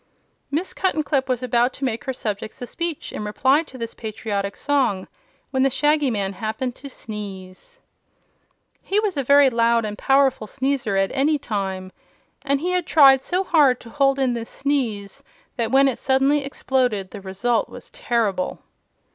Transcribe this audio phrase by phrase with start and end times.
[0.49, 4.57] Miss Cuttenclip was about to make her subjects a speech in reply to this patriotic
[4.57, 5.07] song,
[5.51, 7.77] when the Shaggy Man happened to sneeze.
[8.81, 11.91] He was a very loud and powerful sneezer at any time,
[12.41, 15.21] and he had tried so hard to hold in this sneeze
[15.55, 18.57] that when it suddenly exploded the result was terrible.